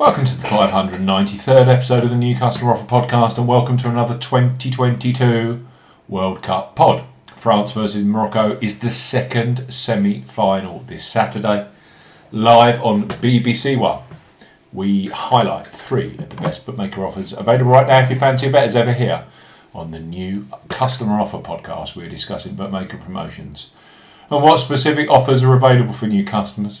Welcome 0.00 0.24
to 0.24 0.34
the 0.34 0.48
593rd 0.48 1.68
episode 1.68 2.04
of 2.04 2.08
the 2.08 2.16
New 2.16 2.34
Customer 2.34 2.72
Offer 2.72 2.86
Podcast, 2.86 3.36
and 3.36 3.46
welcome 3.46 3.76
to 3.76 3.90
another 3.90 4.16
2022 4.16 5.66
World 6.08 6.42
Cup 6.42 6.74
pod. 6.74 7.04
France 7.36 7.72
versus 7.72 8.02
Morocco 8.02 8.58
is 8.62 8.80
the 8.80 8.90
second 8.90 9.70
semi 9.70 10.22
final 10.22 10.84
this 10.86 11.04
Saturday, 11.04 11.68
live 12.32 12.82
on 12.82 13.08
BBC 13.08 13.78
One. 13.78 14.02
We 14.72 15.08
highlight 15.08 15.66
three 15.66 16.16
of 16.16 16.30
the 16.30 16.36
best 16.36 16.64
bookmaker 16.64 17.04
offers 17.04 17.34
available 17.34 17.72
right 17.72 17.86
now 17.86 17.98
if 17.98 18.08
you 18.08 18.16
fancy 18.16 18.46
a 18.46 18.50
bet 18.50 18.64
as 18.64 18.76
ever 18.76 18.94
here 18.94 19.26
on 19.74 19.90
the 19.90 20.00
new 20.00 20.46
Customer 20.70 21.20
Offer 21.20 21.40
Podcast. 21.40 21.94
We're 21.94 22.08
discussing 22.08 22.54
bookmaker 22.54 22.96
promotions 22.96 23.68
and 24.30 24.42
what 24.42 24.60
specific 24.60 25.10
offers 25.10 25.42
are 25.42 25.52
available 25.52 25.92
for 25.92 26.06
new 26.06 26.24
customers. 26.24 26.80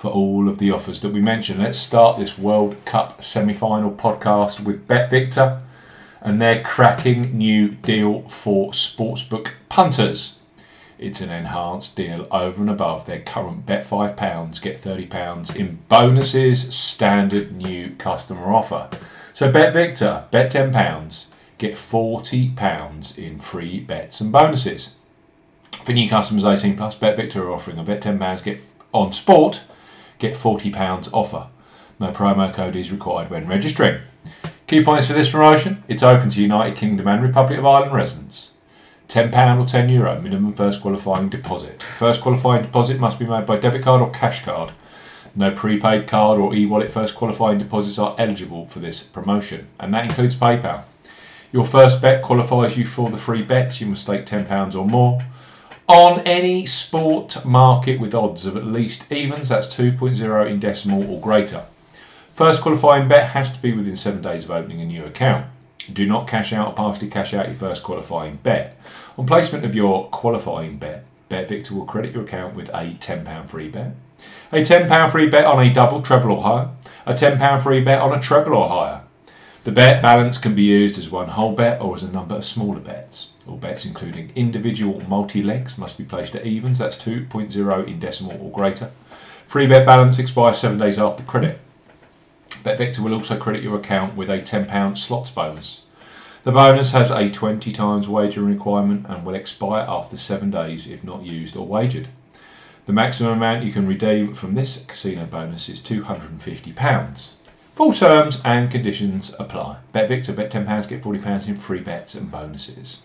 for 0.00 0.10
all 0.10 0.48
of 0.48 0.56
the 0.56 0.70
offers 0.70 1.02
that 1.02 1.12
we 1.12 1.20
mentioned. 1.20 1.62
Let's 1.62 1.76
start 1.76 2.18
this 2.18 2.38
World 2.38 2.74
Cup 2.86 3.22
semi 3.22 3.52
final 3.52 3.90
podcast 3.90 4.58
with 4.58 4.88
BetVictor 4.88 5.60
and 6.22 6.40
their 6.40 6.62
cracking 6.62 7.36
new 7.36 7.68
deal 7.68 8.22
for 8.22 8.70
sportsbook 8.70 9.50
punters. 9.68 10.38
It's 10.98 11.20
an 11.20 11.28
enhanced 11.28 11.96
deal 11.96 12.26
over 12.30 12.62
and 12.62 12.70
above 12.70 13.04
their 13.04 13.20
current 13.20 13.66
bet 13.66 13.86
£5, 13.86 14.62
get 14.62 14.80
£30 14.80 15.54
in 15.54 15.80
bonuses, 15.90 16.74
standard 16.74 17.52
new 17.52 17.90
customer 17.98 18.50
offer. 18.54 18.88
So 19.34 19.52
BetVictor, 19.52 20.30
bet 20.30 20.50
£10, 20.50 21.26
get 21.58 21.74
£40 21.74 23.18
in 23.18 23.38
free 23.38 23.80
bets 23.80 24.22
and 24.22 24.32
bonuses. 24.32 24.94
For 25.84 25.92
new 25.92 26.08
customers 26.08 26.44
18 26.44 26.78
plus, 26.78 26.96
BetVictor 26.96 27.36
are 27.36 27.52
offering 27.52 27.76
a 27.76 27.84
bet 27.84 28.00
£10, 28.00 28.42
get 28.42 28.62
on 28.94 29.12
sport 29.12 29.64
get 30.20 30.36
£40 30.36 31.12
offer. 31.12 31.48
No 31.98 32.12
promo 32.12 32.52
code 32.54 32.76
is 32.76 32.92
required 32.92 33.30
when 33.30 33.48
registering. 33.48 34.00
Key 34.68 34.84
points 34.84 35.08
for 35.08 35.14
this 35.14 35.30
promotion 35.30 35.82
it's 35.88 36.04
open 36.04 36.30
to 36.30 36.40
United 36.40 36.76
Kingdom 36.76 37.08
and 37.08 37.22
Republic 37.22 37.58
of 37.58 37.66
Ireland 37.66 37.92
residents. 37.92 38.50
£10 39.08 39.32
or 39.58 39.66
€10 39.66 39.90
Euro 39.90 40.20
minimum 40.20 40.52
first 40.52 40.80
qualifying 40.80 41.28
deposit. 41.28 41.82
First 41.82 42.20
qualifying 42.20 42.62
deposit 42.62 43.00
must 43.00 43.18
be 43.18 43.26
made 43.26 43.46
by 43.46 43.58
debit 43.58 43.82
card 43.82 44.00
or 44.00 44.10
cash 44.10 44.44
card. 44.44 44.70
No 45.34 45.50
prepaid 45.50 46.06
card 46.06 46.38
or 46.38 46.54
e 46.54 46.66
wallet 46.66 46.92
first 46.92 47.16
qualifying 47.16 47.58
deposits 47.58 47.98
are 47.98 48.14
eligible 48.18 48.66
for 48.66 48.78
this 48.78 49.02
promotion, 49.02 49.68
and 49.80 49.92
that 49.94 50.04
includes 50.04 50.36
PayPal. 50.36 50.84
Your 51.52 51.64
first 51.64 52.00
bet 52.00 52.22
qualifies 52.22 52.76
you 52.76 52.86
for 52.86 53.10
the 53.10 53.16
free 53.16 53.42
bets. 53.42 53.80
You 53.80 53.88
must 53.88 54.02
stake 54.02 54.26
£10 54.26 54.74
or 54.76 54.86
more 54.86 55.20
on 55.90 56.20
any 56.20 56.64
sport 56.66 57.44
market 57.44 57.98
with 57.98 58.14
odds 58.14 58.46
of 58.46 58.56
at 58.56 58.64
least 58.64 59.10
evens, 59.10 59.48
that's 59.48 59.66
2.0 59.66 60.48
in 60.48 60.60
decimal 60.60 61.10
or 61.10 61.20
greater. 61.20 61.64
First 62.32 62.62
qualifying 62.62 63.08
bet 63.08 63.30
has 63.30 63.52
to 63.52 63.60
be 63.60 63.72
within 63.72 63.96
seven 63.96 64.22
days 64.22 64.44
of 64.44 64.52
opening 64.52 64.80
a 64.80 64.84
new 64.84 65.04
account. 65.04 65.46
Do 65.92 66.06
not 66.06 66.28
cash 66.28 66.52
out 66.52 66.68
or 66.68 66.74
partially 66.74 67.08
cash 67.08 67.34
out 67.34 67.48
your 67.48 67.56
first 67.56 67.82
qualifying 67.82 68.38
bet. 68.44 68.80
On 69.18 69.26
placement 69.26 69.64
of 69.64 69.74
your 69.74 70.06
qualifying 70.10 70.78
bet, 70.78 71.04
BetVictor 71.28 71.72
will 71.72 71.86
credit 71.86 72.14
your 72.14 72.22
account 72.22 72.54
with 72.54 72.68
a 72.68 72.94
£10 73.00 73.48
free 73.48 73.68
bet, 73.68 73.92
a 74.52 74.58
£10 74.58 75.10
free 75.10 75.28
bet 75.28 75.44
on 75.44 75.58
a 75.58 75.72
double, 75.72 76.02
treble, 76.02 76.30
or 76.30 76.42
higher, 76.42 76.68
a 77.04 77.14
£10 77.14 77.62
free 77.62 77.80
bet 77.80 78.00
on 78.00 78.16
a 78.16 78.20
treble 78.20 78.54
or 78.54 78.68
higher. 78.68 79.00
The 79.62 79.72
bet 79.72 80.00
balance 80.00 80.38
can 80.38 80.54
be 80.54 80.62
used 80.62 80.96
as 80.96 81.10
one 81.10 81.28
whole 81.28 81.52
bet 81.52 81.82
or 81.82 81.94
as 81.94 82.02
a 82.02 82.10
number 82.10 82.34
of 82.34 82.46
smaller 82.46 82.80
bets. 82.80 83.28
All 83.46 83.58
bets, 83.58 83.84
including 83.84 84.32
individual 84.34 85.02
multi 85.06 85.42
legs, 85.42 85.76
must 85.76 85.98
be 85.98 86.04
placed 86.04 86.34
at 86.34 86.46
evens, 86.46 86.78
that's 86.78 86.96
2.0 86.96 87.86
in 87.86 87.98
decimal 87.98 88.40
or 88.40 88.50
greater. 88.50 88.90
Free 89.46 89.66
bet 89.66 89.84
balance 89.84 90.18
expires 90.18 90.58
seven 90.58 90.78
days 90.78 90.98
after 90.98 91.22
credit. 91.24 91.60
BetVictor 92.62 93.00
will 93.00 93.12
also 93.12 93.38
credit 93.38 93.62
your 93.62 93.76
account 93.76 94.16
with 94.16 94.30
a 94.30 94.38
£10 94.38 94.96
slots 94.96 95.30
bonus. 95.30 95.82
The 96.44 96.52
bonus 96.52 96.92
has 96.92 97.10
a 97.10 97.28
20 97.28 97.70
times 97.70 98.08
wagering 98.08 98.46
requirement 98.46 99.04
and 99.08 99.26
will 99.26 99.34
expire 99.34 99.84
after 99.86 100.16
seven 100.16 100.50
days 100.50 100.90
if 100.90 101.04
not 101.04 101.22
used 101.22 101.54
or 101.54 101.66
wagered. 101.66 102.08
The 102.86 102.94
maximum 102.94 103.34
amount 103.34 103.64
you 103.64 103.72
can 103.72 103.86
redeem 103.86 104.32
from 104.32 104.54
this 104.54 104.84
casino 104.86 105.26
bonus 105.26 105.68
is 105.68 105.80
£250. 105.80 107.34
Full 107.80 107.94
terms 107.94 108.42
and 108.44 108.70
conditions 108.70 109.34
apply. 109.38 109.78
BetVictor, 109.94 110.36
bet 110.36 110.52
£10, 110.52 110.86
get 110.86 111.02
£40 111.02 111.48
in 111.48 111.56
free 111.56 111.80
bets 111.80 112.14
and 112.14 112.30
bonuses. 112.30 113.00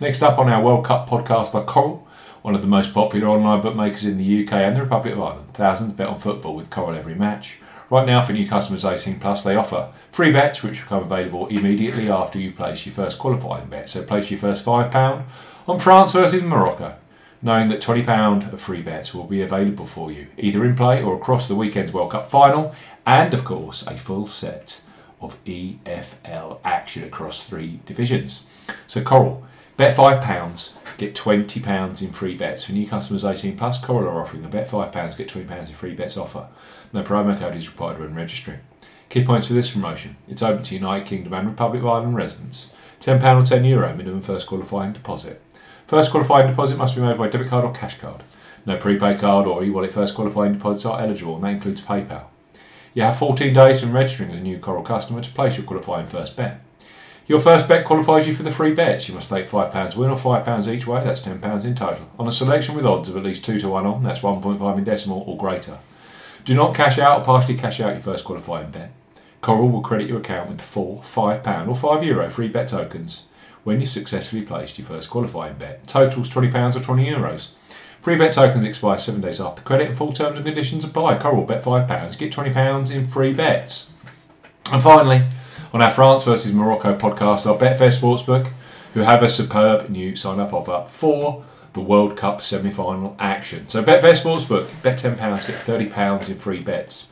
Next 0.00 0.22
up 0.22 0.38
on 0.38 0.48
our 0.48 0.62
World 0.62 0.84
Cup 0.84 1.08
podcast 1.08 1.56
are 1.56 1.64
Coral, 1.64 2.06
one 2.42 2.54
of 2.54 2.60
the 2.60 2.68
most 2.68 2.94
popular 2.94 3.26
online 3.26 3.60
bookmakers 3.60 4.04
in 4.04 4.18
the 4.18 4.44
UK 4.44 4.52
and 4.52 4.76
the 4.76 4.82
Republic 4.82 5.14
of 5.14 5.20
Ireland. 5.20 5.54
Thousands 5.54 5.94
bet 5.94 6.06
on 6.06 6.20
football 6.20 6.54
with 6.54 6.70
Coral 6.70 6.94
every 6.94 7.16
match. 7.16 7.56
Right 7.90 8.06
now, 8.06 8.22
for 8.22 8.32
new 8.32 8.48
customers 8.48 8.84
18 8.84 9.18
plus, 9.18 9.42
they 9.42 9.56
offer 9.56 9.90
free 10.12 10.30
bets 10.30 10.62
which 10.62 10.82
become 10.82 11.02
available 11.02 11.48
immediately 11.48 12.08
after 12.08 12.38
you 12.38 12.52
place 12.52 12.86
your 12.86 12.94
first 12.94 13.18
qualifying 13.18 13.66
bet. 13.66 13.90
So 13.90 14.04
place 14.04 14.30
your 14.30 14.38
first 14.38 14.64
£5 14.64 15.24
on 15.66 15.78
France 15.80 16.12
versus 16.12 16.44
Morocco 16.44 16.94
knowing 17.42 17.68
that 17.68 17.82
£20 17.82 18.52
of 18.52 18.60
free 18.60 18.82
bets 18.82 19.12
will 19.12 19.24
be 19.24 19.42
available 19.42 19.84
for 19.84 20.12
you, 20.12 20.28
either 20.38 20.64
in 20.64 20.76
play 20.76 21.02
or 21.02 21.16
across 21.16 21.48
the 21.48 21.56
weekend's 21.56 21.92
World 21.92 22.12
Cup 22.12 22.30
final, 22.30 22.74
and 23.04 23.34
of 23.34 23.44
course, 23.44 23.84
a 23.86 23.98
full 23.98 24.28
set 24.28 24.80
of 25.20 25.42
EFL 25.44 26.58
action 26.64 27.04
across 27.04 27.44
three 27.44 27.80
divisions. 27.84 28.44
So, 28.86 29.02
Coral, 29.02 29.44
bet 29.76 29.96
£5, 29.96 30.70
get 30.98 31.14
£20 31.14 32.02
in 32.02 32.12
free 32.12 32.36
bets. 32.36 32.64
For 32.64 32.72
new 32.72 32.86
customers 32.86 33.24
18 33.24 33.56
plus, 33.56 33.80
Coral 33.80 34.08
are 34.08 34.20
offering 34.20 34.44
a 34.44 34.48
bet 34.48 34.68
£5, 34.68 35.16
get 35.16 35.28
£20 35.28 35.68
in 35.68 35.74
free 35.74 35.94
bets 35.94 36.16
offer. 36.16 36.48
No 36.92 37.02
promo 37.02 37.38
code 37.38 37.56
is 37.56 37.68
required 37.68 37.98
when 37.98 38.14
registering. 38.14 38.60
Key 39.08 39.24
points 39.24 39.46
for 39.46 39.52
this 39.52 39.70
promotion 39.70 40.16
it's 40.26 40.42
open 40.42 40.62
to 40.62 40.74
United 40.74 41.06
Kingdom 41.06 41.34
and 41.34 41.48
Republic 41.48 41.82
of 41.82 41.88
Ireland 41.88 42.16
residents. 42.16 42.70
£10 43.00 43.16
or 43.18 43.42
€10 43.42 43.68
Euro 43.68 43.94
minimum 43.94 44.22
first 44.22 44.46
qualifying 44.46 44.92
deposit. 44.92 45.42
First 45.92 46.10
qualifying 46.10 46.46
deposit 46.46 46.78
must 46.78 46.94
be 46.94 47.02
made 47.02 47.18
by 47.18 47.28
debit 47.28 47.48
card 47.48 47.66
or 47.66 47.72
cash 47.74 47.98
card. 47.98 48.22
No 48.64 48.78
prepaid 48.78 49.20
card 49.20 49.46
or 49.46 49.62
e-wallet 49.62 49.92
first 49.92 50.14
qualifying 50.14 50.54
deposits 50.54 50.86
are 50.86 50.98
eligible, 50.98 51.34
and 51.34 51.44
that 51.44 51.50
includes 51.50 51.82
PayPal. 51.82 52.24
You 52.94 53.02
have 53.02 53.18
14 53.18 53.52
days 53.52 53.78
from 53.78 53.92
registering 53.92 54.30
as 54.30 54.38
a 54.38 54.40
new 54.40 54.58
Coral 54.58 54.82
customer 54.82 55.20
to 55.20 55.30
place 55.32 55.58
your 55.58 55.66
qualifying 55.66 56.06
first 56.06 56.34
bet. 56.34 56.62
Your 57.26 57.40
first 57.40 57.68
bet 57.68 57.84
qualifies 57.84 58.26
you 58.26 58.34
for 58.34 58.42
the 58.42 58.50
free 58.50 58.72
bets. 58.72 59.06
You 59.06 59.14
must 59.14 59.26
stake 59.26 59.50
£5 59.50 59.94
win 59.94 60.08
or 60.08 60.16
£5 60.16 60.74
each 60.74 60.86
way, 60.86 61.04
that's 61.04 61.20
£10 61.20 61.64
in 61.66 61.74
total, 61.74 62.08
on 62.18 62.26
a 62.26 62.32
selection 62.32 62.74
with 62.74 62.86
odds 62.86 63.10
of 63.10 63.16
at 63.18 63.22
least 63.22 63.44
2 63.44 63.60
to 63.60 63.68
1 63.68 63.84
on, 63.84 64.02
that's 64.02 64.20
1.5 64.20 64.78
in 64.78 64.84
decimal 64.84 65.22
or 65.26 65.36
greater. 65.36 65.76
Do 66.46 66.54
not 66.54 66.74
cash 66.74 66.98
out 66.98 67.20
or 67.20 67.24
partially 67.26 67.58
cash 67.58 67.80
out 67.80 67.92
your 67.92 68.00
first 68.00 68.24
qualifying 68.24 68.70
bet. 68.70 68.92
Coral 69.42 69.68
will 69.68 69.82
credit 69.82 70.08
your 70.08 70.20
account 70.20 70.48
with 70.48 70.62
four 70.62 71.02
£5 71.02 71.68
or 71.68 71.98
€5 71.98 72.06
Euro 72.06 72.30
free 72.30 72.48
bet 72.48 72.68
tokens 72.68 73.24
when 73.64 73.80
you've 73.80 73.88
successfully 73.88 74.42
placed 74.42 74.78
your 74.78 74.86
first 74.86 75.10
qualifying 75.10 75.54
bet. 75.54 75.86
Totals 75.86 76.30
£20 76.30 76.76
or 76.76 76.80
€20. 76.80 77.06
Euros. 77.06 77.48
Free 78.00 78.16
bet 78.16 78.32
tokens 78.32 78.64
expire 78.64 78.98
seven 78.98 79.20
days 79.20 79.40
after 79.40 79.62
credit 79.62 79.88
and 79.88 79.96
full 79.96 80.12
terms 80.12 80.36
and 80.36 80.44
conditions 80.44 80.84
apply. 80.84 81.18
Coral 81.18 81.44
bet 81.44 81.62
£5, 81.62 82.18
get 82.18 82.32
£20 82.32 82.90
in 82.90 83.06
free 83.06 83.32
bets. 83.32 83.90
And 84.72 84.82
finally, 84.82 85.26
on 85.72 85.80
our 85.80 85.90
France 85.90 86.24
versus 86.24 86.52
Morocco 86.52 86.96
podcast, 86.96 87.46
our 87.46 87.56
Betfair 87.56 87.96
Sportsbook, 87.96 88.52
who 88.94 89.00
have 89.00 89.22
a 89.22 89.28
superb 89.28 89.88
new 89.88 90.16
sign 90.16 90.40
up 90.40 90.52
offer 90.52 90.84
for 90.88 91.44
the 91.74 91.80
World 91.80 92.16
Cup 92.16 92.42
semi 92.42 92.70
final 92.70 93.16
action. 93.18 93.68
So, 93.68 93.82
Betfair 93.82 94.20
Sportsbook, 94.20 94.68
bet 94.82 94.98
£10, 94.98 95.16
get 95.16 95.92
£30 95.92 96.28
in 96.28 96.38
free 96.38 96.60
bets. 96.60 97.06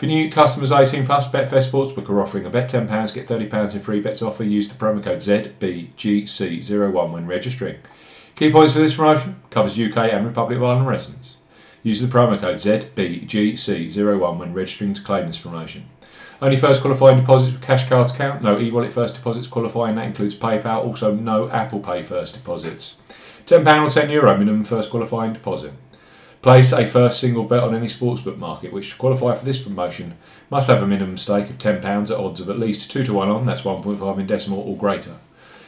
For 0.00 0.06
new 0.06 0.30
customers 0.30 0.72
18 0.72 1.04
plus, 1.04 1.28
Betfair 1.28 1.62
Sportsbook 1.62 2.08
are 2.08 2.22
offering 2.22 2.46
a 2.46 2.48
bet 2.48 2.70
£10, 2.70 3.12
get 3.12 3.28
£30 3.28 3.74
in 3.74 3.80
free 3.82 4.00
bets 4.00 4.22
offer. 4.22 4.42
Use 4.42 4.66
the 4.66 4.74
promo 4.74 5.04
code 5.04 5.18
ZBGC01 5.18 7.12
when 7.12 7.26
registering. 7.26 7.76
Key 8.34 8.50
points 8.50 8.72
for 8.72 8.78
this 8.78 8.94
promotion 8.94 9.42
covers 9.50 9.78
UK 9.78 9.98
and 9.98 10.26
Republic 10.26 10.56
of 10.56 10.64
Ireland 10.64 10.86
residents. 10.86 11.36
Use 11.82 12.00
the 12.00 12.06
promo 12.06 12.40
code 12.40 12.56
ZBGC01 12.56 14.38
when 14.38 14.54
registering 14.54 14.94
to 14.94 15.02
claim 15.02 15.26
this 15.26 15.36
promotion. 15.36 15.90
Only 16.40 16.56
first 16.56 16.80
qualifying 16.80 17.20
deposits 17.20 17.52
with 17.52 17.60
cash 17.60 17.86
cards 17.86 18.12
count. 18.12 18.42
No 18.42 18.58
e-wallet 18.58 18.94
first 18.94 19.16
deposits 19.16 19.48
qualifying. 19.48 19.96
That 19.96 20.06
includes 20.06 20.34
PayPal. 20.34 20.82
Also, 20.82 21.14
no 21.14 21.50
Apple 21.50 21.80
Pay 21.80 22.04
first 22.04 22.32
deposits. 22.32 22.96
£10 23.44 23.60
or 23.60 23.90
€10 23.90 24.10
Euro 24.12 24.34
minimum 24.38 24.64
first 24.64 24.88
qualifying 24.88 25.34
deposit. 25.34 25.74
Place 26.42 26.72
a 26.72 26.86
first 26.86 27.20
single 27.20 27.44
bet 27.44 27.62
on 27.62 27.74
any 27.74 27.86
sportsbook 27.86 28.38
market, 28.38 28.72
which 28.72 28.90
to 28.90 28.96
qualify 28.96 29.34
for 29.34 29.44
this 29.44 29.58
promotion 29.58 30.16
must 30.48 30.68
have 30.68 30.82
a 30.82 30.86
minimum 30.86 31.18
stake 31.18 31.50
of 31.50 31.58
£10 31.58 32.10
at 32.10 32.16
odds 32.16 32.40
of 32.40 32.48
at 32.48 32.58
least 32.58 32.90
2 32.90 33.04
to 33.04 33.12
1 33.12 33.28
on, 33.28 33.44
that's 33.44 33.60
1.5 33.60 34.18
in 34.18 34.26
decimal 34.26 34.60
or 34.60 34.74
greater. 34.74 35.16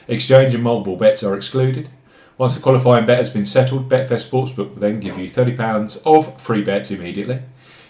Exchange 0.09 0.55
and 0.55 0.65
multiple 0.65 0.97
bets 0.97 1.23
are 1.23 1.37
excluded. 1.37 1.91
Once 2.39 2.55
the 2.55 2.63
qualifying 2.63 3.05
bet 3.05 3.19
has 3.19 3.29
been 3.29 3.45
settled, 3.45 3.91
Betfair 3.91 4.13
Sportsbook 4.13 4.57
will 4.71 4.81
then 4.81 4.99
give 4.99 5.19
you 5.19 5.29
£30 5.29 6.01
of 6.07 6.41
free 6.41 6.65
bets 6.65 6.91
immediately. 6.91 7.41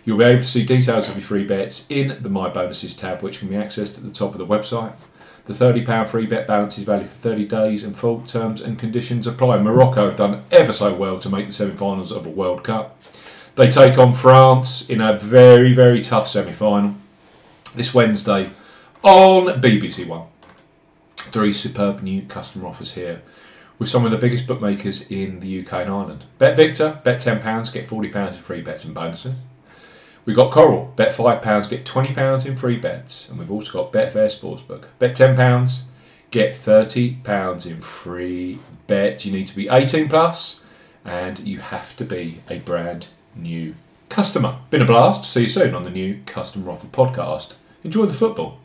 You'll 0.05 0.19
be 0.19 0.25
able 0.25 0.43
to 0.43 0.49
see 0.49 0.67
details 0.67 1.09
of 1.09 1.15
your 1.15 1.23
free 1.23 1.45
bets 1.45 1.87
in 1.89 2.19
the 2.21 2.29
My 2.29 2.49
Bonuses 2.49 2.97
tab, 2.97 3.23
which 3.23 3.39
can 3.39 3.49
be 3.49 3.55
accessed 3.55 3.97
at 3.97 4.03
the 4.03 4.11
top 4.11 4.33
of 4.33 4.39
the 4.39 4.47
website. 4.47 4.95
The 5.45 5.55
£30 5.55 6.09
free 6.09 6.27
bet 6.27 6.47
balance 6.47 6.79
is 6.79 6.85
valid 6.85 7.09
for 7.09 7.17
30 7.17 7.47
days 7.47 7.83
and 7.83 7.97
full 7.97 8.21
terms 8.23 8.61
and 8.61 8.79
conditions 8.79 9.27
apply. 9.27 9.59
Morocco 9.59 10.09
have 10.09 10.17
done 10.17 10.45
ever 10.53 10.73
so 10.73 10.95
well 10.95 11.19
to 11.19 11.29
make 11.29 11.49
the 11.49 11.53
semi 11.53 11.75
finals 11.75 12.13
of 12.13 12.27
a 12.27 12.31
World 12.31 12.63
Cup. 12.63 12.97
They 13.57 13.69
take 13.69 13.99
on 13.99 14.15
France 14.15 14.89
in 14.89 15.01
a 15.01 15.19
very, 15.19 15.73
very 15.73 16.01
tough 16.01 16.29
semi 16.29 16.53
final 16.53 16.95
this 17.75 17.93
Wednesday 17.93 18.51
on 19.03 19.61
BBC 19.61 20.07
One. 20.07 20.29
Three 21.17 21.53
superb 21.53 22.03
new 22.03 22.23
customer 22.23 22.69
offers 22.69 22.95
here 22.95 23.23
with 23.79 23.89
some 23.89 24.05
of 24.05 24.13
the 24.13 24.19
biggest 24.19 24.47
bookmakers 24.47 25.11
in 25.11 25.41
the 25.41 25.61
UK 25.61 25.73
and 25.73 25.91
Ireland. 25.91 26.25
Bet 26.39 26.57
Victor, 26.57 27.01
bet 27.03 27.21
£10, 27.21 27.73
get 27.73 27.89
£40 27.89 28.29
in 28.29 28.35
free 28.35 28.61
bets 28.61 28.85
and 28.85 28.95
bonuses. 28.95 29.35
We've 30.25 30.37
got 30.37 30.53
Coral, 30.53 30.93
bet 30.97 31.15
£5, 31.15 31.69
get 31.69 31.85
£20 31.85 32.47
in 32.47 32.57
free 32.57 32.77
bets. 32.77 33.29
And 33.29 33.39
we've 33.39 33.51
also 33.51 33.73
got 33.73 33.93
Betfair 33.93 34.27
Sportsbook. 34.27 34.85
Bet 34.99 35.17
£10, 35.17 35.81
get 36.31 36.57
£30 36.57 37.67
in 37.67 37.81
free 37.81 38.61
bet. 38.87 39.25
You 39.25 39.33
need 39.33 39.49
to 39.49 39.57
be 39.57 39.69
18 39.69 40.09
plus 40.09 40.63
and 41.05 41.41
you 41.41 41.59
have 41.59 41.97
to 41.97 42.05
be 42.05 42.41
a 42.49 42.59
brand 42.61 43.09
new 43.35 43.75
customer. 44.09 44.59
Been 44.71 44.83
a 44.83 44.87
blast. 44.87 45.25
See 45.25 45.43
you 45.43 45.49
soon 45.49 45.75
on 45.75 45.83
the 45.83 45.91
new 45.91 46.21
Customer 46.27 46.71
Offer 46.71 46.87
podcast. 46.89 47.55
Enjoy 47.83 48.07
the 48.07 48.15
football. 48.15 48.62